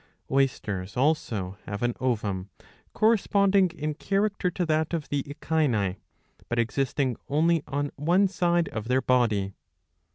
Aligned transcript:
Oysters 0.31 0.97
also 0.97 1.59
have 1.67 1.83
an 1.83 1.93
ovum, 1.99 2.49
corresponding 2.91 3.69
in 3.69 3.93
character 3.93 4.49
to 4.49 4.65
that 4.65 4.95
of 4.95 5.09
the 5.09 5.21
Echini, 5.21 5.97
but 6.49 6.57
existing 6.57 7.17
only 7.29 7.61
on 7.67 7.91
one 7.97 8.27
side 8.27 8.67
of 8.69 8.87
their 8.87 9.03
body. 9.03 9.53